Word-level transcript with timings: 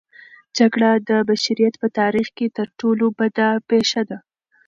جګړه 0.57 0.91
د 1.09 1.11
بشریت 1.29 1.73
په 1.81 1.87
تاریخ 1.99 2.27
کې 2.37 2.47
تر 2.57 2.67
ټولو 2.79 3.05
بده 3.17 3.47
پېښه 3.69 4.01
ده. 4.09 4.17